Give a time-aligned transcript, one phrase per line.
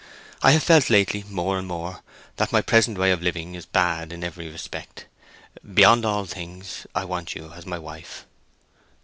[0.41, 2.01] I have felt lately, more and more,
[2.37, 5.05] that my present way of living is bad in every respect.
[5.75, 8.25] Beyond all things, I want you as my wife."